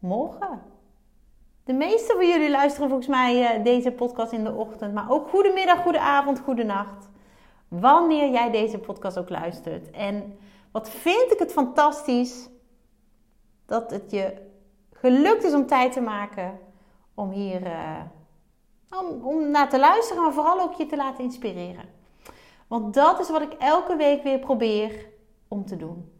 [0.00, 0.62] Goedemorgen.
[1.64, 4.94] De meeste van jullie luisteren volgens mij uh, deze podcast in de ochtend.
[4.94, 5.82] Maar ook goedemiddag,
[6.44, 7.08] goede nacht.
[7.68, 9.90] Wanneer jij deze podcast ook luistert.
[9.90, 10.38] En
[10.72, 12.48] wat vind ik het fantastisch
[13.66, 14.34] dat het je
[14.92, 16.58] gelukt is om tijd te maken
[17.14, 18.00] om hier uh,
[18.90, 21.84] om, om naar te luisteren, maar vooral ook je te laten inspireren.
[22.66, 25.06] Want dat is wat ik elke week weer probeer
[25.48, 26.16] om te doen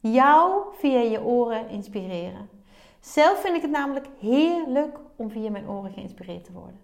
[0.00, 2.59] jou via je oren inspireren.
[3.00, 6.80] Zelf vind ik het namelijk heerlijk om via mijn oren geïnspireerd te worden.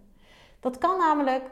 [0.61, 1.50] Dat kan namelijk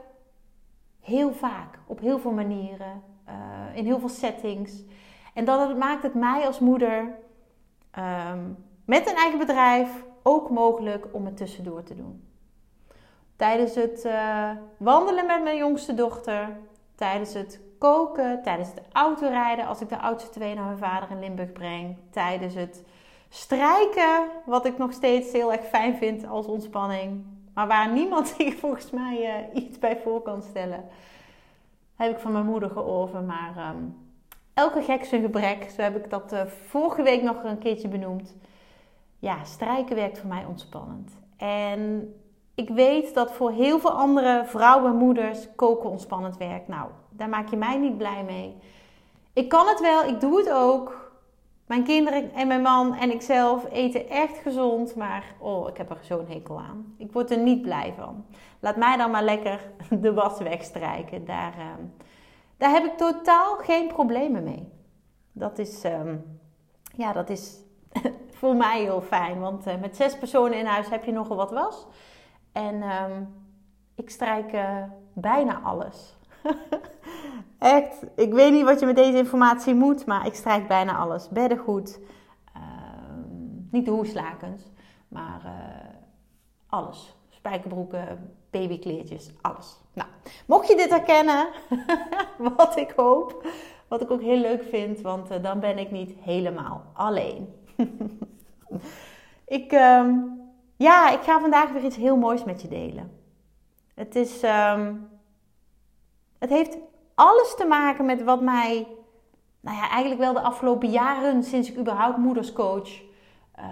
[1.00, 4.82] heel vaak, op heel veel manieren, uh, in heel veel settings.
[5.34, 6.98] En dat maakt het mij als moeder
[7.98, 12.28] um, met een eigen bedrijf ook mogelijk om het tussendoor te doen.
[13.36, 16.56] Tijdens het uh, wandelen met mijn jongste dochter,
[16.94, 21.18] tijdens het koken, tijdens het autorijden als ik de oudste twee naar mijn vader in
[21.18, 22.82] Limburg breng, tijdens het
[23.34, 28.58] strijken, wat ik nog steeds heel erg fijn vind als ontspanning, maar waar niemand zich
[28.58, 30.84] volgens mij uh, iets bij voor kan stellen.
[31.96, 33.96] Heb ik van mijn moeder geoven, maar um,
[34.54, 35.70] elke gek zijn gebrek.
[35.76, 38.36] Zo heb ik dat uh, vorige week nog een keertje benoemd.
[39.18, 41.12] Ja, strijken werkt voor mij ontspannend.
[41.36, 42.14] En
[42.54, 46.68] ik weet dat voor heel veel andere vrouwen en moeders koken ontspannend werkt.
[46.68, 48.56] Nou, daar maak je mij niet blij mee.
[49.32, 51.03] Ik kan het wel, ik doe het ook.
[51.66, 55.98] Mijn kinderen en mijn man en ikzelf eten echt gezond, maar oh, ik heb er
[56.00, 56.94] zo'n hekel aan.
[56.98, 58.24] Ik word er niet blij van.
[58.60, 59.70] Laat mij dan maar lekker
[60.00, 61.24] de was wegstrijken.
[61.24, 61.84] Daar, uh,
[62.56, 64.68] daar heb ik totaal geen problemen mee.
[65.32, 66.40] Dat is, um,
[66.96, 67.60] ja, dat is
[68.38, 71.50] voor mij heel fijn, want uh, met zes personen in huis heb je nogal wat
[71.50, 71.86] was.
[72.52, 73.34] En um,
[73.94, 74.82] ik strijk uh,
[75.12, 76.16] bijna alles.
[77.58, 81.28] Echt, ik weet niet wat je met deze informatie moet, maar ik strijk bijna alles.
[81.28, 82.00] Beddengoed,
[82.56, 82.62] uh,
[83.70, 84.62] niet de hoeslakens,
[85.08, 85.88] maar uh,
[86.66, 87.16] alles.
[87.28, 89.76] Spijkerbroeken, babykleertjes, alles.
[89.92, 90.08] Nou,
[90.46, 91.46] mocht je dit herkennen,
[92.56, 93.46] wat ik hoop,
[93.88, 97.54] wat ik ook heel leuk vind, want uh, dan ben ik niet helemaal alleen.
[99.58, 100.40] ik, um,
[100.76, 103.10] ja, ik ga vandaag weer iets heel moois met je delen.
[103.94, 105.08] Het is, um,
[106.38, 106.78] het heeft
[107.14, 108.86] alles te maken met wat mij,
[109.60, 113.02] nou ja, eigenlijk wel de afgelopen jaren, sinds ik überhaupt moederscoach,
[113.58, 113.64] uh,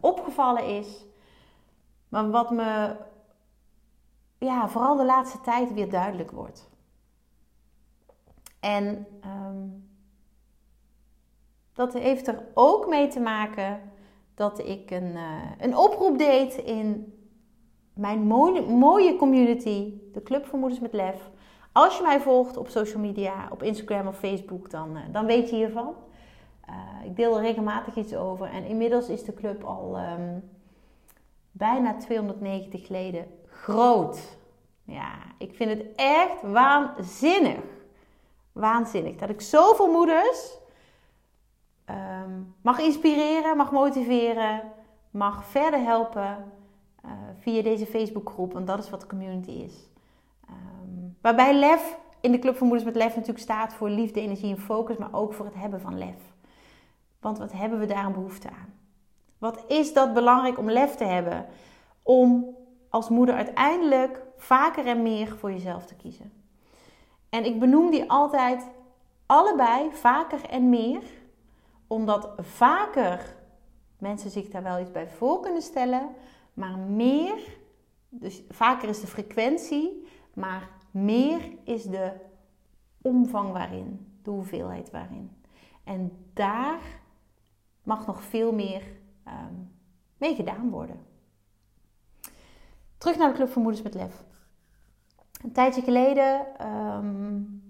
[0.00, 1.04] opgevallen is.
[2.08, 2.96] Maar wat me,
[4.38, 6.70] ja, vooral de laatste tijd weer duidelijk wordt.
[8.60, 9.88] En um,
[11.72, 13.80] dat heeft er ook mee te maken
[14.34, 17.12] dat ik een, uh, een oproep deed in
[17.94, 21.30] mijn mooie, mooie community, de Club voor Moeders met Lef.
[21.78, 25.50] Als je mij volgt op social media, op Instagram of Facebook, dan, uh, dan weet
[25.50, 25.94] je hiervan.
[26.68, 28.46] Uh, ik deel er regelmatig iets over.
[28.46, 30.50] En inmiddels is de club al um,
[31.50, 34.36] bijna 290 leden groot.
[34.84, 37.64] Ja, ik vind het echt waanzinnig.
[38.52, 39.16] Waanzinnig.
[39.16, 40.56] Dat ik zoveel moeders
[41.90, 44.62] um, mag inspireren, mag motiveren,
[45.10, 46.52] mag verder helpen
[47.04, 48.52] uh, via deze Facebookgroep.
[48.52, 49.88] Want dat is wat de community is.
[50.50, 54.54] Um, waarbij LEF in de Club van Moeders met LEF natuurlijk staat voor liefde, energie
[54.54, 56.36] en focus, maar ook voor het hebben van LEF.
[57.20, 58.74] Want wat hebben we daar een behoefte aan?
[59.38, 61.46] Wat is dat belangrijk om lef te hebben?
[62.02, 62.56] Om
[62.88, 66.32] als moeder uiteindelijk vaker en meer voor jezelf te kiezen.
[67.28, 68.66] En ik benoem die altijd
[69.26, 71.02] allebei, vaker en meer,
[71.86, 73.36] omdat vaker
[73.98, 76.08] mensen zich daar wel iets bij voor kunnen stellen,
[76.54, 77.56] maar meer,
[78.08, 80.07] dus vaker is de frequentie,
[80.38, 82.12] maar meer is de
[83.02, 85.30] omvang waarin, de hoeveelheid waarin.
[85.84, 86.80] En daar
[87.82, 88.82] mag nog veel meer
[89.26, 89.72] um,
[90.16, 91.06] mee gedaan worden.
[92.98, 94.24] Terug naar de Club van Moeders met Lef.
[95.42, 97.62] Een tijdje geleden, um,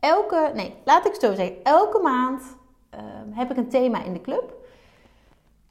[0.00, 2.56] elke, nee, laat ik het zo zeggen, elke maand
[2.94, 4.54] um, heb ik een thema in de club.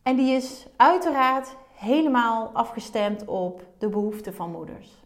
[0.03, 5.00] En die is uiteraard helemaal afgestemd op de behoeften van moeders.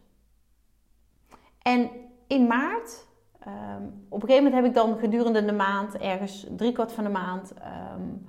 [1.65, 1.89] En
[2.27, 3.07] in maart,
[3.47, 7.09] um, op een gegeven moment heb ik dan gedurende de maand, ergens driekwart van de
[7.09, 7.53] maand,
[7.97, 8.27] um,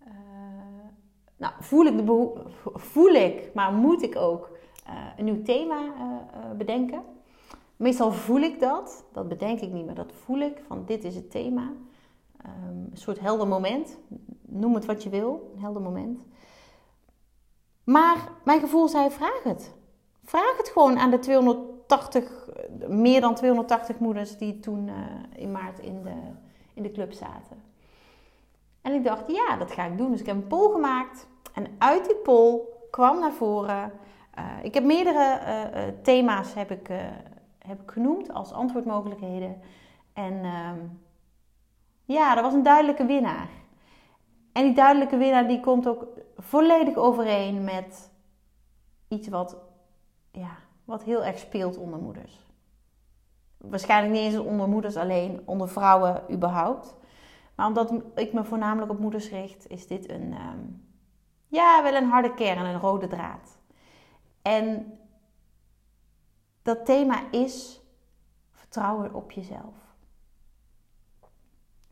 [0.00, 0.08] uh,
[1.36, 2.32] nou, voel ik, de
[2.74, 4.50] voel ik, maar moet ik ook
[4.86, 7.02] eh, een nieuw thema eh, eh, bedenken.
[7.76, 11.14] Meestal voel ik dat, dat bedenk ik niet, maar dat voel ik, van dit is
[11.14, 11.72] het thema.
[12.42, 13.98] Ehm, een soort helder moment,
[14.42, 16.20] noem het wat je wil, een helder moment.
[17.84, 19.74] Maar mijn gevoel zei, vraag het.
[20.24, 21.18] Vraag het gewoon aan de
[21.86, 22.48] 280,
[22.88, 24.94] meer dan 280 moeders die toen eh,
[25.42, 26.14] in maart in de,
[26.74, 27.62] in de club zaten.
[28.82, 30.10] En ik dacht, ja, dat ga ik doen.
[30.10, 31.28] Dus ik heb een poll gemaakt.
[31.54, 32.60] En uit die poll
[32.90, 33.92] kwam naar voren.
[34.34, 36.98] eh, ik heb meerdere eh, eh, thema's heb ik, eh,
[37.58, 39.60] heb genoemd als antwoordmogelijkheden.
[40.12, 40.78] En ehm,
[42.04, 43.48] ja, er was een duidelijke winnaar.
[44.52, 46.06] En die duidelijke winnaar die komt ook
[46.36, 48.10] volledig overeen met
[49.08, 49.56] iets wat,
[50.30, 50.56] ja,
[50.86, 52.46] wat heel erg speelt onder moeders.
[53.56, 56.94] Waarschijnlijk niet eens onder moeders alleen, onder vrouwen überhaupt.
[57.54, 60.58] Maar omdat ik me voornamelijk op moeders richt, is dit een, ehm,
[61.46, 63.58] ja, wel een harde kern, een rode draad.
[64.42, 64.98] En
[66.62, 67.80] dat thema is
[68.50, 69.74] vertrouwen op jezelf.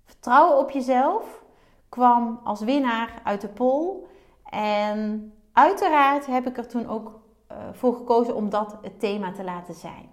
[0.05, 1.45] Vertrouwen op jezelf
[1.89, 4.05] kwam als winnaar uit de poll.
[4.45, 7.24] En uiteraard heb ik er toen ook
[7.73, 10.09] voor gekozen om dat het thema te laten zijn.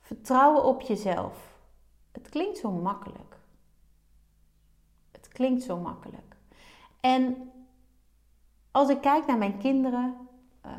[0.00, 1.58] Vertrouwen op jezelf.
[2.12, 3.36] Het klinkt zo makkelijk.
[5.12, 6.36] Het klinkt zo makkelijk.
[7.00, 7.52] En
[8.70, 10.28] als ik kijk naar mijn kinderen,
[10.66, 10.72] uh,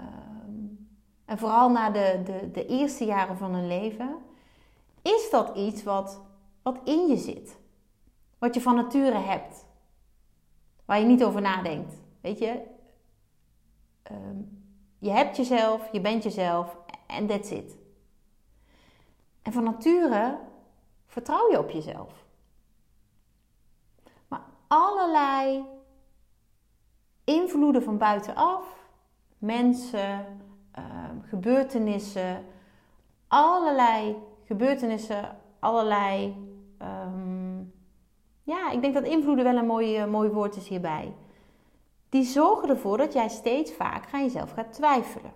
[1.26, 4.18] en vooral naar de, de, de eerste jaren van hun leven,
[5.02, 6.22] is dat iets wat,
[6.62, 7.58] wat in je zit.
[8.38, 9.66] Wat je van nature hebt.
[10.86, 11.94] Waar je niet over nadenkt.
[12.22, 12.62] Weet je,
[14.12, 14.64] um,
[15.00, 17.78] je hebt jezelf, je bent jezelf en that's it.
[19.42, 20.38] En van nature
[21.06, 22.26] vertrouw je op jezelf.
[24.28, 25.66] Maar allerlei
[27.24, 28.90] invloeden van buitenaf,
[29.38, 30.40] mensen,
[30.80, 30.84] uh,
[31.22, 32.46] gebeurtenissen,
[33.28, 36.36] allerlei gebeurtenissen, allerlei.
[36.82, 37.74] Um,
[38.44, 41.14] ja, ik denk dat invloeden wel een mooi, uh, mooi woord is hierbij.
[42.16, 45.34] Die zorgen ervoor dat jij steeds vaker aan jezelf gaat twijfelen.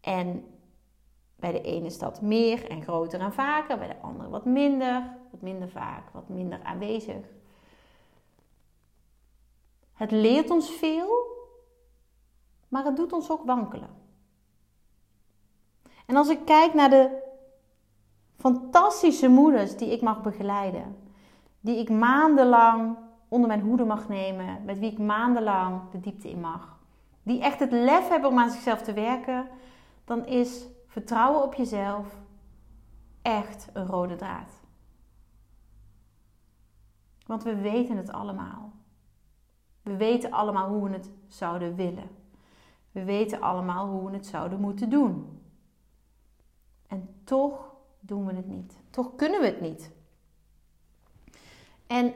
[0.00, 0.44] En
[1.36, 5.16] bij de ene is dat meer en groter en vaker, bij de andere wat minder,
[5.30, 7.26] wat minder vaak, wat minder aanwezig.
[9.92, 11.10] Het leert ons veel,
[12.68, 13.90] maar het doet ons ook wankelen.
[16.06, 17.22] En als ik kijk naar de
[18.36, 21.12] fantastische moeders die ik mag begeleiden,
[21.60, 23.01] die ik maandenlang
[23.32, 26.78] onder mijn hoede mag nemen, met wie ik maandenlang de diepte in mag,
[27.22, 29.48] die echt het lef hebben om aan zichzelf te werken,
[30.04, 32.16] dan is vertrouwen op jezelf
[33.22, 34.60] echt een rode draad.
[37.26, 38.72] Want we weten het allemaal.
[39.82, 42.10] We weten allemaal hoe we het zouden willen.
[42.90, 45.40] We weten allemaal hoe we het zouden moeten doen.
[46.86, 48.80] En toch doen we het niet.
[48.90, 49.90] Toch kunnen we het niet.
[51.86, 52.14] En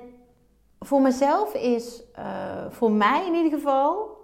[0.87, 4.17] voor mezelf is, uh, voor mij in ieder geval,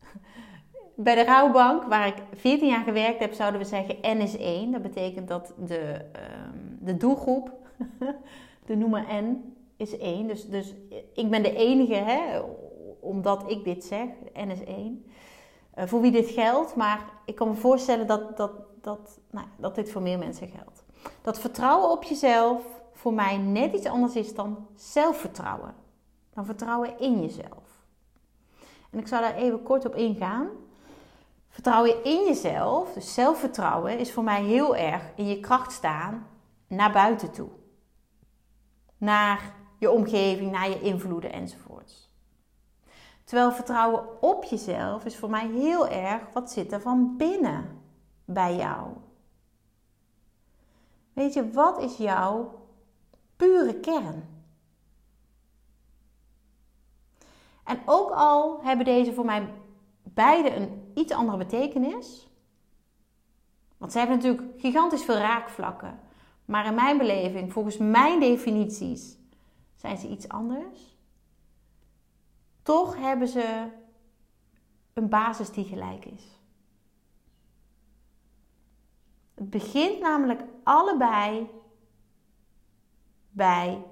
[0.96, 4.70] bij de rouwbank, waar ik 14 jaar gewerkt heb, zouden we zeggen N is 1.
[4.72, 7.52] Dat betekent dat de, um, de doelgroep,
[8.66, 10.26] de noemer N, is 1.
[10.26, 10.74] Dus, dus
[11.14, 12.40] ik ben de enige, hè,
[13.00, 15.04] omdat ik dit zeg, N is 1.
[15.78, 19.74] Uh, voor wie dit geldt, maar ik kan me voorstellen dat, dat, dat, nou, dat
[19.74, 20.84] dit voor meer mensen geldt.
[21.22, 25.74] Dat vertrouwen op jezelf voor mij net iets anders is dan zelfvertrouwen.
[26.34, 27.84] Dan vertrouwen in jezelf.
[28.90, 30.48] En ik zou daar even kort op ingaan.
[31.48, 36.26] Vertrouwen in jezelf, dus zelfvertrouwen, is voor mij heel erg in je kracht staan
[36.66, 37.48] naar buiten toe.
[38.96, 42.10] Naar je omgeving, naar je invloeden enzovoorts.
[43.24, 47.82] Terwijl vertrouwen op jezelf is voor mij heel erg wat zit er van binnen
[48.24, 48.88] bij jou.
[51.12, 52.59] Weet je, wat is jouw
[53.40, 54.28] pure kern?
[57.64, 59.48] En ook al hebben deze voor mij
[60.02, 62.28] beide een iets andere betekenis.
[63.76, 66.00] Want ze hebben natuurlijk gigantisch veel raakvlakken.
[66.44, 69.16] Maar in mijn beleving, volgens mijn definities,
[69.76, 70.96] zijn ze iets anders.
[72.62, 73.68] Toch hebben ze
[74.92, 76.38] een basis die gelijk is.
[79.34, 81.48] Het begint namelijk allebei
[83.40, 83.82] bij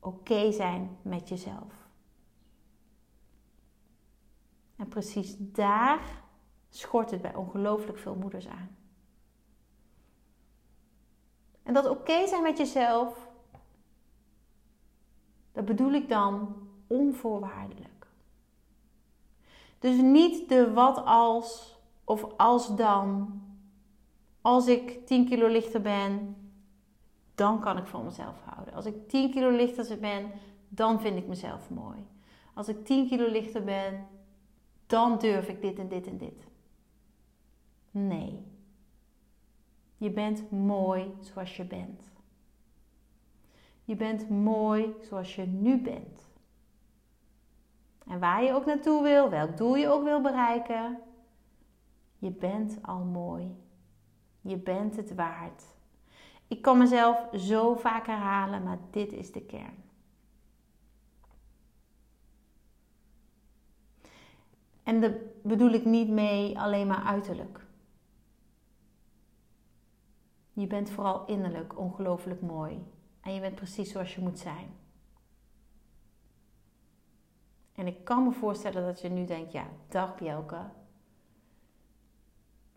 [0.00, 1.88] oké zijn met jezelf.
[4.76, 6.22] En precies daar
[6.68, 8.76] schort het bij ongelooflijk veel moeders aan.
[11.62, 13.28] En dat oké zijn met jezelf,
[15.52, 16.56] dat bedoel ik dan
[16.86, 18.06] onvoorwaardelijk.
[19.78, 23.40] Dus niet de wat als of als dan.
[24.40, 26.45] Als ik 10 kilo lichter ben,
[27.36, 28.74] dan kan ik van mezelf houden.
[28.74, 30.30] Als ik 10 kilo lichter ben,
[30.68, 32.06] dan vind ik mezelf mooi.
[32.54, 34.06] Als ik 10 kilo lichter ben,
[34.86, 36.46] dan durf ik dit en dit en dit.
[37.90, 38.44] Nee.
[39.96, 42.02] Je bent mooi zoals je bent.
[43.84, 46.30] Je bent mooi zoals je nu bent.
[48.06, 50.98] En waar je ook naartoe wil, welk doel je ook wil bereiken,
[52.18, 53.56] je bent al mooi.
[54.40, 55.75] Je bent het waard.
[56.48, 59.84] Ik kan mezelf zo vaak herhalen, maar dit is de kern.
[64.82, 67.66] En daar bedoel ik niet mee alleen maar uiterlijk.
[70.52, 72.84] Je bent vooral innerlijk ongelooflijk mooi.
[73.20, 74.68] En je bent precies zoals je moet zijn.
[77.74, 80.70] En ik kan me voorstellen dat je nu denkt, ja, dag Bjelke.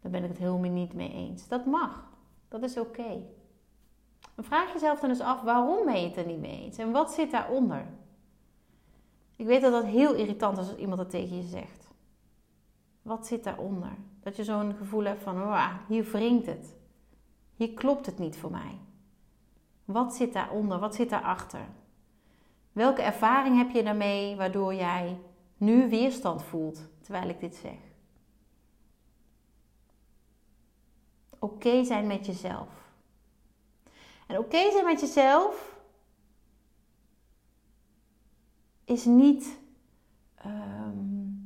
[0.01, 1.47] Daar ben ik het helemaal niet mee eens.
[1.47, 2.11] Dat mag.
[2.47, 3.21] Dat is oké.
[4.37, 6.77] Vraag jezelf dan eens af, waarom ben je het er niet mee eens?
[6.77, 7.85] En wat zit daaronder?
[9.35, 11.87] Ik weet dat dat heel irritant is als iemand dat tegen je zegt.
[13.01, 13.91] Wat zit daaronder?
[14.19, 16.75] Dat je zo'n gevoel hebt van, oh, hier wringt het.
[17.55, 18.77] Hier klopt het niet voor mij.
[19.85, 20.79] Wat zit daaronder?
[20.79, 21.67] Wat zit daarachter?
[22.71, 25.19] Welke ervaring heb je daarmee waardoor jij
[25.57, 27.77] nu weerstand voelt terwijl ik dit zeg?
[31.39, 32.78] Oké zijn met jezelf.
[34.29, 35.77] En oké zijn met jezelf
[38.85, 39.59] is niet
[40.45, 41.43] um,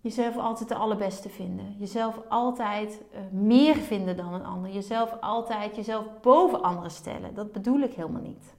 [0.00, 1.76] jezelf altijd de allerbeste vinden.
[1.76, 4.70] Jezelf altijd uh, meer vinden dan een ander.
[4.70, 7.34] Jezelf altijd jezelf boven anderen stellen.
[7.34, 8.54] Dat bedoel ik helemaal niet.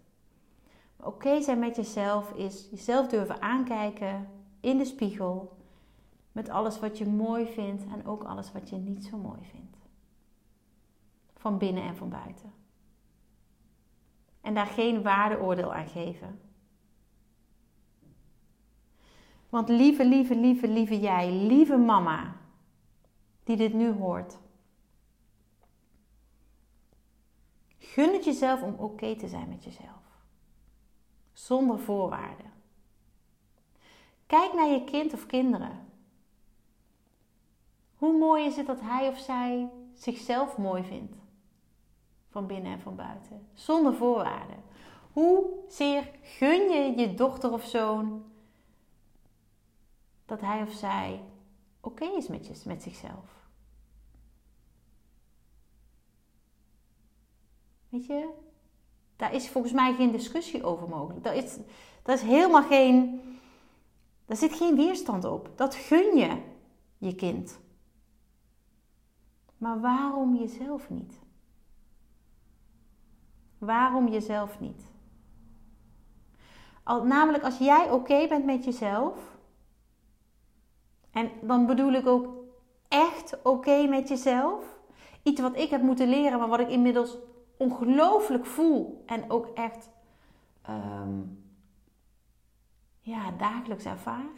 [1.00, 4.27] Oké zijn met jezelf is jezelf durven aankijken
[4.60, 5.58] in de spiegel.
[6.32, 9.79] Met alles wat je mooi vindt en ook alles wat je niet zo mooi vindt.
[11.39, 12.53] Van binnen en van buiten.
[14.41, 16.41] En daar geen waardeoordeel aan geven.
[19.50, 22.36] Want lieve, lieve, lieve, lieve jij, lieve mama,
[23.43, 24.38] die dit nu hoort.
[27.77, 30.03] Gun het jezelf om oké te zijn met jezelf.
[31.34, 32.51] Zonder voorwaarden.
[34.25, 35.88] Kijk naar je kind of kinderen.
[37.96, 41.19] Hoe mooi is het dat hij of zij zichzelf mooi vindt?
[42.30, 43.48] Van binnen en van buiten.
[43.54, 44.64] Zonder voorwaarden.
[45.14, 48.24] Hoe zeer gun je je dochter of zoon
[50.26, 51.24] dat hij of zij
[51.82, 53.40] oké is met, je, met zichzelf.
[57.90, 58.30] Weet je,
[59.16, 61.24] daar is volgens mij geen discussie over mogelijk.
[61.24, 61.58] Daar is,
[62.06, 63.22] is helemaal geen,
[64.26, 65.52] daar zit geen weerstand op.
[65.56, 66.42] Dat gun je
[66.98, 67.60] je kind.
[69.58, 71.20] Maar waarom jezelf niet?
[73.60, 74.92] Waarom jezelf niet?
[76.84, 79.38] Al, namelijk als jij oké bent met jezelf,
[81.12, 82.28] en dan bedoel ik ook
[82.88, 84.78] echt oké met jezelf.
[85.24, 87.18] Iets wat ik heb moeten leren, maar wat ik inmiddels
[87.58, 89.89] ongelooflijk voel en ook echt
[90.70, 91.44] um,
[93.00, 94.32] ja, dagelijks ervaar.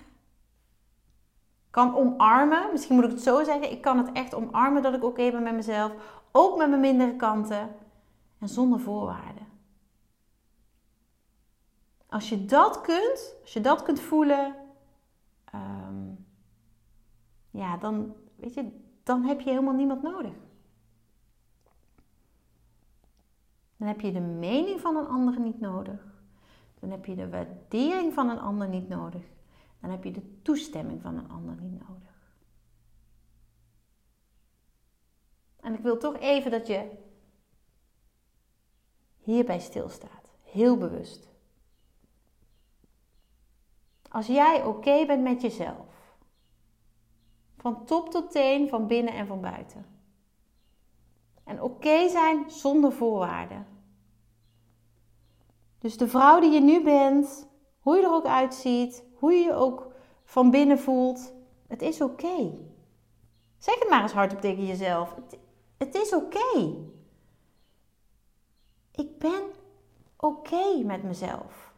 [1.69, 3.71] Kan omarmen, misschien moet ik het zo zeggen.
[3.71, 5.91] Ik kan het echt omarmen dat ik oké ben met mezelf.
[6.31, 7.75] Ook met mijn mindere kanten.
[8.41, 9.47] En zonder voorwaarden.
[12.07, 14.55] Als je dat kunt, als je dat kunt voelen,
[15.55, 16.25] um,
[17.51, 20.33] ja, dan, weet je, dan heb je helemaal niemand nodig.
[23.77, 26.03] Dan heb je de mening van een ander niet nodig.
[26.79, 29.23] Dan heb je de waardering van een ander niet nodig.
[29.79, 32.35] Dan heb je de toestemming van een ander niet nodig.
[35.59, 37.09] En ik wil toch even dat je
[39.21, 40.31] hierbij stilstaat.
[40.43, 41.29] Heel bewust.
[44.09, 46.15] Als jij oké bent met jezelf
[47.57, 49.85] van top tot teen, van binnen en van buiten.
[51.43, 53.67] En oké zijn zonder voorwaarden.
[55.77, 57.47] Dus de vrouw die je nu bent,
[57.79, 59.91] hoe je er ook uitziet, hoe je je ook
[60.23, 61.33] van binnen voelt,
[61.67, 62.57] het is oké.
[63.57, 65.15] Zeg het maar eens hardop tegen jezelf.
[65.77, 66.75] Het, is oké.
[68.91, 69.43] Ik ben
[70.17, 71.73] oké met mezelf.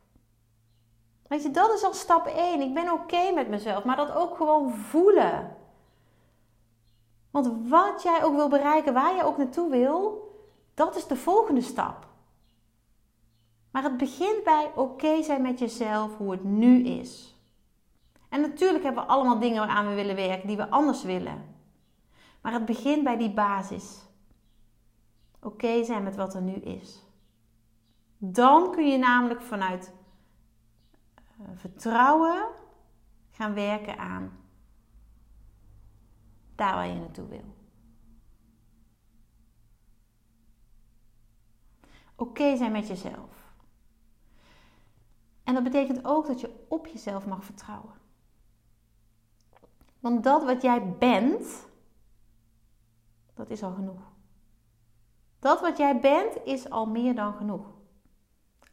[1.28, 2.62] Weet je, dat is al stap 1.
[2.62, 5.58] Ik ben oké met mezelf, maar dat ook gewoon voelen.
[7.32, 10.32] Want wat jij ook wil bereiken, waar je ook naartoe wil,
[10.74, 12.08] dat is de volgende stap.
[13.72, 17.38] Maar het begint bij oké zijn met jezelf, hoe het nu is.
[18.30, 21.56] En natuurlijk hebben we allemaal dingen waaraan we willen werken, die we anders willen.
[22.42, 24.02] Maar het begint bij die basis.
[25.42, 27.03] Oké zijn met wat er nu is.
[28.26, 29.92] Dan kun je namelijk vanuit
[31.42, 32.48] uh, vertrouwen
[33.32, 34.40] gaan werken aan
[36.56, 37.56] daar waar je naartoe wil.
[42.16, 43.54] Oké zijn met jezelf.
[45.44, 47.94] En dat betekent ook dat je op jezelf mag vertrouwen.
[50.00, 51.68] Want dat wat jij bent,
[53.34, 54.12] dat is al genoeg.
[55.40, 57.73] Dat wat jij bent is al meer dan genoeg.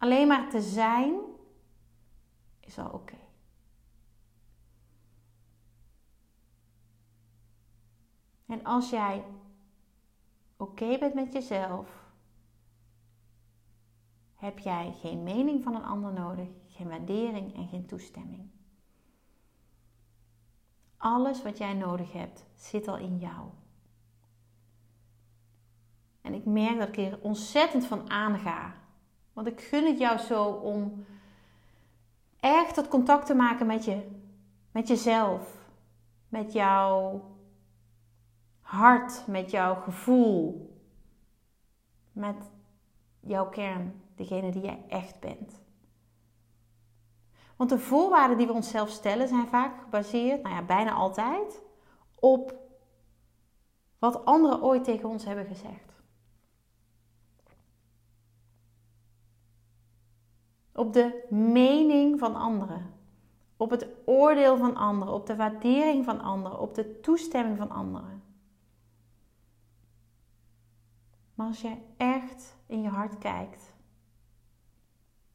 [0.00, 1.20] Alleen maar te zijn
[2.60, 3.16] is al oké.
[8.46, 9.24] En als jij
[10.56, 12.12] oké bent met jezelf,
[14.34, 18.50] heb jij geen mening van een ander nodig, geen waardering en geen toestemming.
[20.96, 23.48] Alles wat jij nodig hebt zit al in jou.
[26.20, 28.79] En ik merk dat ik er ontzettend van aanga.
[29.32, 31.04] Want ik gun het jou zo om
[32.40, 34.10] echt dat contact te maken met je,
[34.72, 35.68] met jezelf,
[36.28, 37.22] met jouw
[38.60, 40.70] hart, met jouw gevoel,
[42.12, 42.36] met
[43.20, 45.60] jouw kern, degene die jij echt bent.
[47.56, 51.62] Want de voorwaarden die we onszelf stellen zijn vaak gebaseerd, nou ja, bijna altijd,
[52.18, 52.54] op
[53.98, 55.89] wat anderen ooit tegen ons hebben gezegd.
[60.80, 62.94] Op de mening van anderen.
[63.56, 65.14] Op het oordeel van anderen.
[65.14, 66.60] Op de waardering van anderen.
[66.60, 68.22] Op de toestemming van anderen.
[71.34, 73.74] Maar als jij echt in je hart kijkt,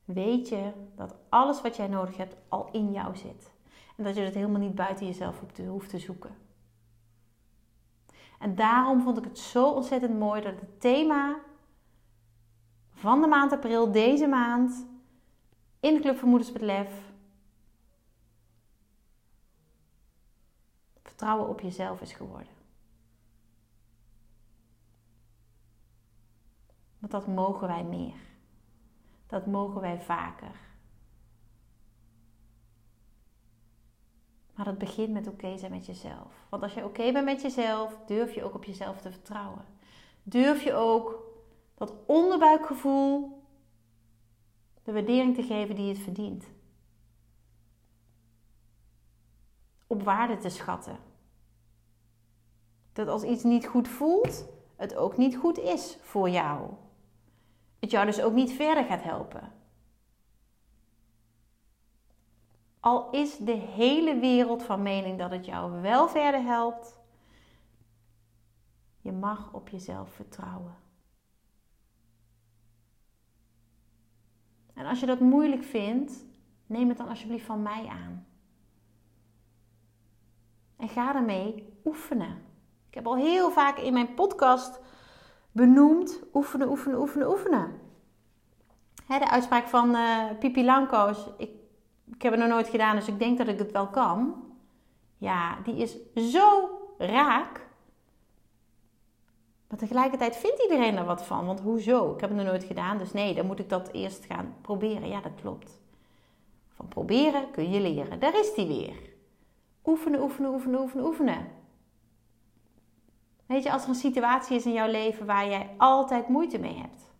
[0.06, 3.54] weet je dat alles wat jij nodig hebt al in jou zit.
[3.98, 6.36] En dat je het helemaal niet buiten jezelf hoeft te zoeken.
[8.39, 11.39] En daarom vond ik het zo ontzettend mooi dat het thema
[12.91, 14.93] van de maand april, deze maand,
[15.86, 17.13] in de Club van Moeders met Lef,
[21.04, 22.54] vertrouwen op jezelf is geworden.
[27.00, 28.15] Want dat mogen wij meer.
[29.28, 30.56] Dat mogen wij vaker.
[34.54, 36.45] Maar dat begint met oké zijn met jezelf.
[36.50, 39.65] Want als je oké bent met jezelf, durf je ook op jezelf te vertrouwen.
[40.24, 41.24] Durf je ook
[41.76, 43.35] dat onderbuikgevoel
[44.86, 46.45] de waardering te geven die het verdient.
[49.88, 50.98] Op waarde te schatten.
[52.93, 56.69] Dat als iets niet goed voelt, het ook niet goed is voor jou.
[57.80, 59.54] Het jou dus ook niet verder gaat helpen.
[62.80, 67.00] Al is de hele wereld van mening dat het jou wel verder helpt,
[69.02, 70.85] je mag op jezelf vertrouwen.
[74.76, 76.26] En als je dat moeilijk vindt,
[76.66, 78.26] neem het dan alsjeblieft van mij aan.
[80.78, 82.44] En ga ermee oefenen.
[82.90, 84.80] Ik heb al heel vaak in mijn podcast
[85.52, 87.80] benoemd oefenen, oefenen, oefenen, oefenen.
[89.08, 91.50] de uitspraak van uh, Pipi Lanko's, ik,
[92.06, 94.44] ik heb het nog nooit gedaan, dus ik denk dat ik het wel kan.
[95.18, 95.98] Ja, die is
[96.32, 97.64] zo raak.
[99.67, 101.45] Maar tegelijkertijd vindt iedereen er wat van.
[101.45, 102.13] Want hoezo?
[102.13, 102.97] Ik heb het nog nooit gedaan.
[102.97, 105.08] Dus nee, dan moet ik dat eerst gaan proberen.
[105.08, 105.80] Ja, dat klopt.
[106.69, 108.19] Van proberen kun je leren.
[108.19, 109.13] Daar is die weer.
[109.86, 111.47] Oefenen, oefenen, oefenen, oefenen, oefenen.
[113.45, 116.78] Weet je, als er een situatie is in jouw leven waar jij altijd moeite mee
[116.78, 117.13] hebt.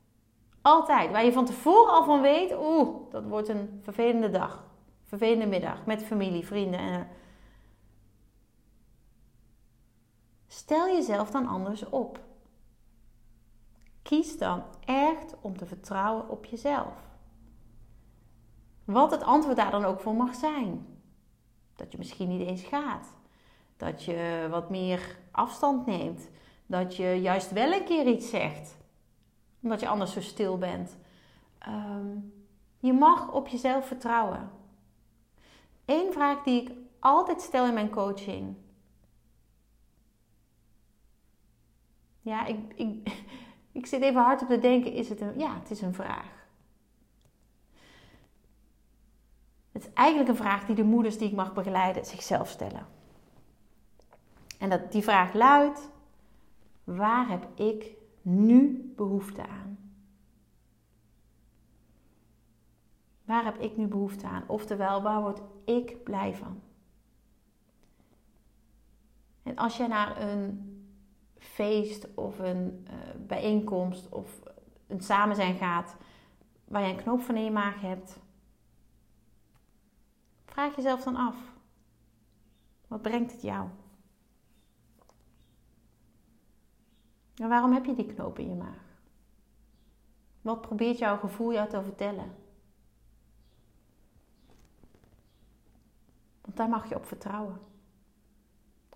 [0.62, 1.12] Altijd.
[1.12, 4.64] Waar je van tevoren al van weet, oeh, dat wordt een vervelende dag.
[5.04, 6.80] Vervelende middag met familie, vrienden.
[6.80, 7.08] En...
[10.48, 12.20] Stel jezelf dan anders op.
[14.06, 16.94] Kies dan echt om te vertrouwen op jezelf.
[18.84, 20.86] Wat het antwoord daar dan ook voor mag zijn.
[21.76, 23.08] Dat je misschien niet eens gaat.
[23.78, 26.30] Dat je wat meer afstand neemt.
[26.66, 28.78] Dat je juist wel een keer iets zegt.
[29.62, 30.98] Omdat je anders zo stil bent.
[31.58, 32.18] Ehm,
[32.80, 34.52] je mag op jezelf vertrouwen.
[35.86, 38.56] Eén vraag die ik altijd stel in mijn coaching.
[42.22, 43.25] Ja, ik, ik,
[43.76, 45.40] ik zit even hard op te denken, is het een...
[45.40, 46.48] Ja, het is een vraag.
[49.72, 52.88] Het is eigenlijk een vraag die de moeders die ik mag begeleiden zichzelf stellen.
[54.60, 55.90] En dat, die vraag luidt:
[56.84, 59.78] waar heb ik nu behoefte aan?
[63.24, 64.44] Waar heb ik nu behoefte aan?
[64.48, 66.62] Oftewel, waar word ik blij van?
[69.44, 70.76] En als jij naar een
[71.46, 74.40] feest of een uh, bijeenkomst of
[74.88, 75.96] een samen zijn gaat
[76.66, 78.20] waar je een knoop van in je maag hebt,
[80.46, 81.36] vraag jezelf dan af:
[82.88, 83.70] wat brengt het jou?
[87.36, 88.84] En waarom heb je die knoop in je maag?
[90.42, 92.36] Wat probeert jouw gevoel jou te vertellen?
[96.42, 97.60] Want daar mag je op vertrouwen.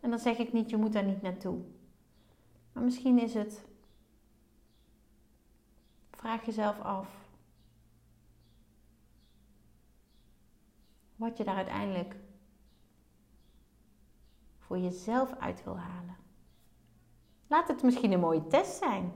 [0.02, 1.62] En dan zeg ik niet, je moet daar niet naartoe.
[2.72, 3.66] Maar misschien is het.
[6.12, 7.08] Vraag jezelf af.
[11.16, 12.16] Wat je daar uiteindelijk
[14.58, 16.18] voor jezelf uit wil halen.
[17.48, 19.14] Laat het misschien een mooie test zijn.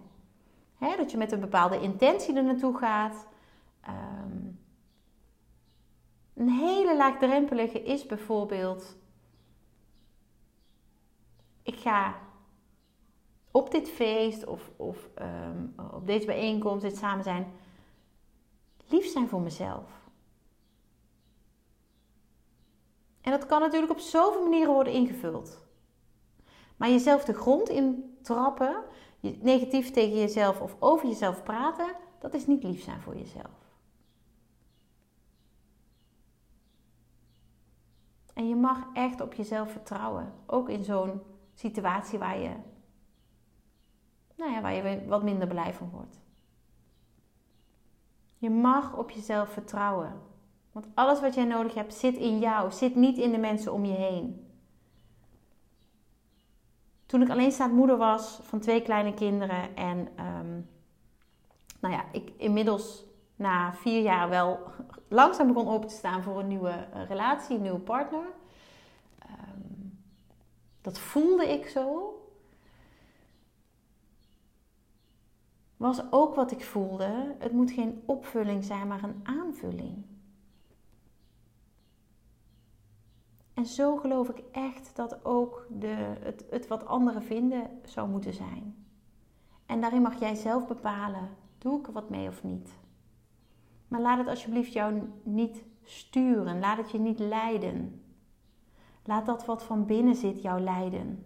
[0.80, 3.28] dat je met een bepaalde intentie er naartoe gaat.
[3.82, 4.38] Ehm,
[6.34, 8.96] een hele laagdrempelige is bijvoorbeeld:
[11.64, 12.16] ik ga
[13.54, 17.52] op dit feest of, of ehm, op deze bijeenkomst, dit samen zijn,
[18.88, 19.92] lief zijn voor mezelf.
[23.22, 25.66] En dat kan natuurlijk op zoveel manieren worden ingevuld.
[26.78, 28.84] Maar jezelf de grond in trappen,
[29.20, 33.64] negatief tegen jezelf of over jezelf praten, dat is niet lief zijn voor jezelf.
[38.34, 40.34] En je mag echt op jezelf vertrouwen.
[40.46, 41.22] Ook in zo'n
[41.54, 42.56] situatie waar je,
[44.36, 46.20] nou ja, waar je wat minder blij van wordt.
[48.38, 50.22] Je mag op jezelf vertrouwen.
[50.72, 53.86] Want alles wat jij nodig hebt zit in jou, zit niet in de mensen om
[53.86, 54.48] je heen.
[57.06, 60.70] Toen ik alleenstaand moeder was van twee kleine kinderen en um,
[61.80, 63.04] nou ja, ik inmiddels
[63.36, 64.60] na vier jaar wel
[65.08, 68.26] langzaam begon open te staan voor een nieuwe eh, relatie, een nieuwe partner.
[69.20, 69.88] Ehm,
[70.82, 72.13] dat voelde ik zo.
[75.84, 77.36] Was ook wat ik voelde.
[77.40, 80.06] Het moet geen opvulling zijn, maar een aanvulling.
[83.54, 88.34] En zo geloof ik echt dat ook de, het, het wat anderen vinden zou moeten
[88.34, 88.86] zijn.
[89.66, 92.70] En daarin mag jij zelf bepalen: doe ik er wat mee of niet?
[93.88, 96.60] Maar laat het alsjeblieft jou niet sturen.
[96.60, 98.04] Laat het je niet leiden.
[99.04, 101.26] Laat dat wat van binnen zit jou leiden.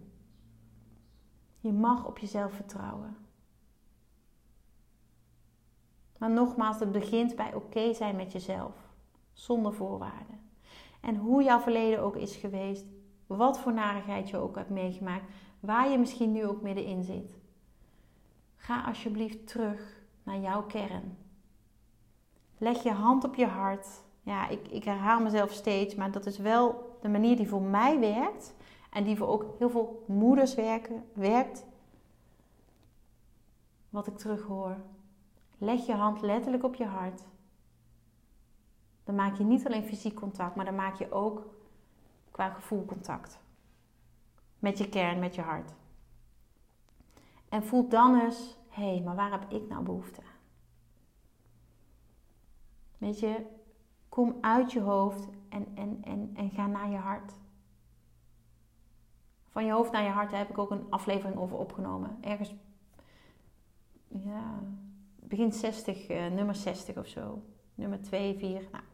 [1.60, 3.27] Je mag op jezelf vertrouwen.
[6.18, 8.74] Maar nogmaals, het begint bij oké zijn met jezelf,
[9.32, 10.40] zonder voorwaarden.
[11.00, 12.84] En hoe jouw verleden ook is geweest,
[13.26, 15.24] wat voor narigheid je ook hebt meegemaakt,
[15.60, 17.38] waar je misschien nu ook middenin zit.
[18.56, 21.16] Ga alsjeblieft terug naar jouw kern.
[22.58, 23.86] Leg je hand op je hart.
[24.22, 28.00] Ja, ik, ik herhaal mezelf steeds, maar dat is wel de manier die voor mij
[28.00, 28.54] werkt.
[28.90, 31.66] En die voor ook heel veel moeders werken, werkt.
[33.90, 34.76] Wat ik terughoor.
[35.58, 37.22] Leg je hand letterlijk op je hart.
[39.04, 41.46] Dan maak je niet alleen fysiek contact, maar dan maak je ook
[42.30, 43.38] qua gevoel contact.
[44.58, 45.74] Met je kern, met je hart.
[47.48, 50.38] En voel dan eens, hé, hey, maar waar heb ik nou behoefte aan?
[52.98, 53.46] Weet je,
[54.08, 57.32] kom uit je hoofd en, en, en, en ga naar je hart.
[59.48, 62.18] Van je hoofd naar je hart heb ik ook een aflevering over opgenomen.
[62.20, 62.54] Ergens,
[65.28, 67.42] begin 60, uh, eh, nummer 60 of zo.
[67.74, 68.68] Nummer 2, 4.
[68.72, 68.84] Nou,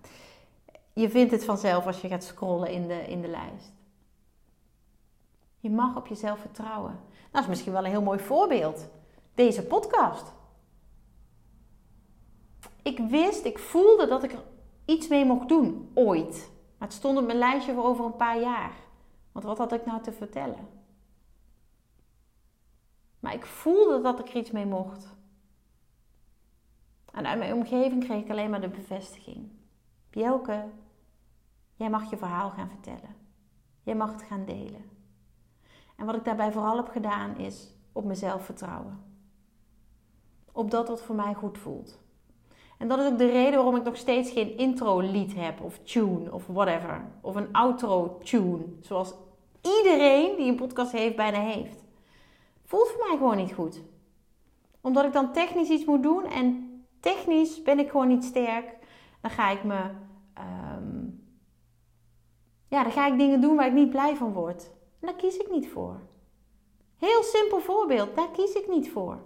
[0.92, 3.73] je vindt het vanzelf als je gaat scrollen in de, in de lijst.
[5.61, 7.01] Je mag op jezelf vertrouwen.
[7.31, 8.88] Dat is misschien wel een heel mooi voorbeeld.
[9.35, 10.33] Deze podcast.
[12.83, 14.42] Ik wist, ik voelde dat ik er
[14.85, 16.51] iets mee mocht doen, ooit.
[16.79, 18.73] Maar het stond op mijn lijstje voor over een paar jaar.
[19.33, 20.68] Want wat had ik nou te vertellen?
[23.20, 25.13] Maar ik voelde dat ik er iets mee mocht.
[27.14, 29.48] En uit mijn omgeving kreeg ik alleen maar de bevestiging.
[30.11, 30.64] Bjelke,
[31.77, 33.16] jij mag je verhaal gaan vertellen.
[33.83, 34.85] Jij mag het gaan delen.
[35.96, 39.03] En wat ik daarbij vooral heb gedaan is op mezelf vertrouwen.
[40.53, 41.98] Op dat wat voor mij goed voelt.
[42.79, 45.79] En dat is ook de reden waarom ik nog steeds geen intro lied heb of
[45.79, 47.05] tune of whatever.
[47.20, 48.64] Of een outro tune.
[48.81, 49.14] Zoals
[49.61, 51.85] iedereen die een podcast heeft bijna heeft.
[52.64, 53.83] Voelt voor mij gewoon niet goed.
[54.81, 56.63] Omdat ik dan technisch iets moet doen en
[57.05, 58.77] technisch ben ik gewoon niet sterk.
[59.21, 59.90] Dan ga ik me.
[60.35, 61.07] Ehm,
[62.69, 64.71] ja, dan ga ik dingen doen waar ik niet blij van word.
[65.01, 66.01] En daar kies ik niet voor.
[66.99, 69.19] Heel simpel voorbeeld, daar kies ik niet voor.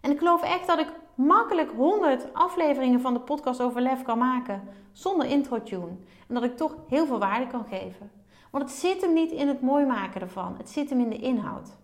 [0.00, 4.18] En ik geloof echt dat ik makkelijk 100 afleveringen van de podcast over lef kan
[4.18, 5.96] maken zonder intro-tune.
[6.28, 8.10] En dat ik toch heel veel waarde kan geven.
[8.50, 10.56] Want het zit hem niet in het mooi maken ervan.
[10.56, 11.76] Het zit hem in de inhoud.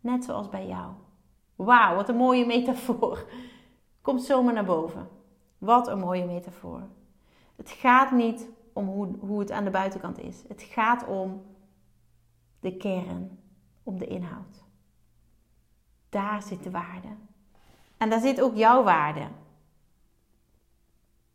[0.00, 0.92] Net zoals bij jou.
[1.56, 3.26] Wauw, wat een mooie metafoor.
[4.02, 5.08] Komt zomaar naar boven.
[5.58, 6.82] Wat een mooie metafoor.
[7.56, 10.42] Het gaat niet om hoe, hoe het aan de buitenkant is.
[10.48, 11.42] Het gaat om
[12.60, 13.38] de kern,
[13.82, 14.64] om de inhoud.
[16.08, 17.08] Daar zit de waarde.
[17.96, 19.28] En daar zit ook jouw waarde.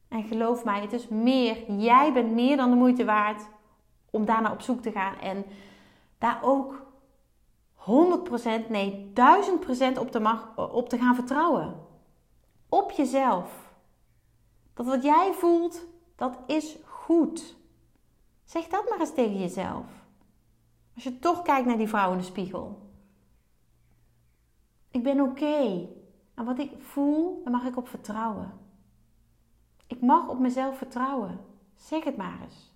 [0.08, 1.72] En geloof mij, het is meer.
[1.72, 3.48] Jij bent meer dan de moeite waard
[4.10, 5.20] om daarna op zoek te gaan.
[5.20, 5.46] En
[6.18, 6.87] daar ook
[7.88, 11.76] 100%, nee 1000% op te, op te gaan vertrouwen.
[12.70, 13.74] Op jezelf.
[14.74, 17.56] Dat wat jij voelt, dat is goed.
[18.44, 19.86] Zeg dat maar eens tegen jezelf.
[20.96, 22.82] Als je toch kijkt naar die vrouw in de spiegel.
[24.92, 25.88] Ik ben oké.
[26.34, 28.54] En wat ik voel, daar mag ik op vertrouwen.
[29.88, 31.40] Ik mag op mezelf vertrouwen.
[31.76, 32.74] Zeg het maar eens.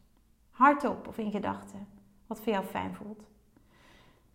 [0.50, 1.88] Hardop of in gedachten.
[2.28, 3.31] Wat voor jou fijn voelt.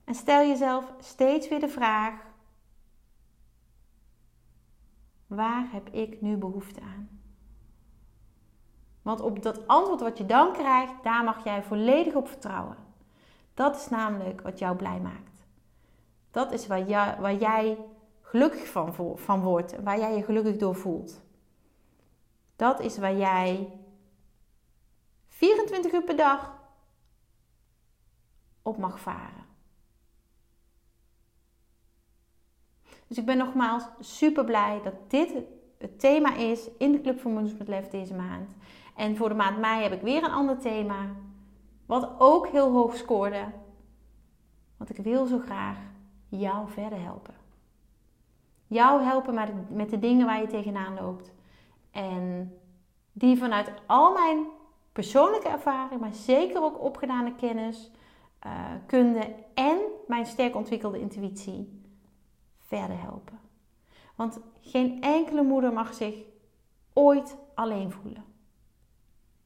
[0.06, 2.14] En stel jezelf steeds weer de vraag:
[5.26, 7.20] waar heb ik nu behoefte aan?
[9.02, 12.76] Want op dat antwoord wat je dan krijgt, daar mag jij volledig op vertrouwen.
[13.54, 15.46] Dat is namelijk wat jou blij maakt.
[16.30, 16.86] Dat is waar,
[17.20, 17.78] waar jij
[18.20, 21.22] gelukkig van, van wordt, waar jij je gelukkig door voelt.
[22.56, 23.72] Dat is waar jij
[25.28, 26.52] 24 uur per dag
[28.62, 29.45] op mag varen.
[33.06, 35.34] Dus ik ben nogmaals super blij dat dit
[35.78, 38.50] het thema is in de Club voor Moeders met Lef deze maand.
[38.96, 41.06] En voor de maand mei heb ik weer een ander thema.
[41.86, 43.44] Wat ook heel hoog scoorde.
[44.76, 45.78] Want ik wil zo graag
[46.28, 47.34] jou verder helpen.
[48.66, 51.32] Jou helpen met de dingen waar je tegenaan loopt.
[51.90, 52.54] En
[53.12, 54.46] die vanuit al mijn
[54.92, 57.90] persoonlijke ervaring, maar zeker ook opgedane kennis,
[58.46, 58.52] uh,
[58.86, 61.85] kunde en mijn sterk ontwikkelde intuïtie
[62.66, 63.38] verder helpen.
[64.14, 66.14] Want geen enkele moeder mag zich
[66.92, 68.24] ooit alleen voelen.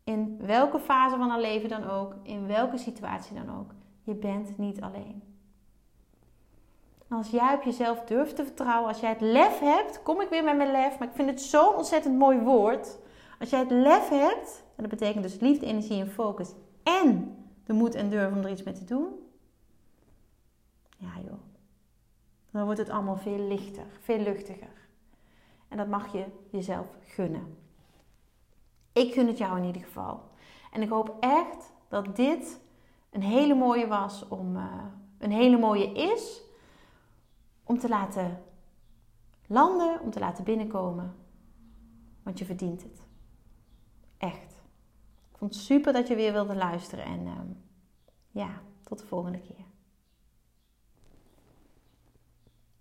[0.05, 3.71] In welke fase van haar leven dan ook, in welke situatie dan ook.
[4.03, 5.23] Je bent niet alleen.
[7.09, 10.45] Als jij op jezelf durft te vertrouwen, als jij het lef hebt, kom ik weer
[10.45, 12.99] met mijn lef, maar ik vind het zo'n ontzettend mooi woord.
[13.39, 16.53] Als jij het lef hebt, en dat betekent dus liefde, energie en focus,
[16.83, 19.09] en de moed en durf om er iets mee te doen,
[20.97, 21.39] ja joh,
[22.51, 24.89] dan wordt het allemaal veel lichter, veel luchtiger.
[25.69, 27.59] En dat mag je jezelf gunnen.
[28.93, 30.23] Ik gun het jou in ieder geval.
[30.73, 32.61] En ik hoop echt dat dit
[33.11, 34.85] een hele mooie was om, uh,
[35.19, 36.43] een hele mooie is
[37.65, 38.43] om te laten
[39.47, 41.15] landen, om te laten binnenkomen.
[42.23, 43.03] Want je verdient het.
[44.19, 44.53] Echt.
[45.31, 47.05] Ik vond het super dat je weer wilde luisteren.
[47.05, 47.33] En uh,
[48.31, 49.70] ja, tot de volgende keer.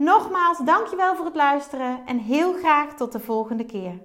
[0.00, 3.98] Nogmaals, dankjewel voor het luisteren en heel graag tot de volgende keer.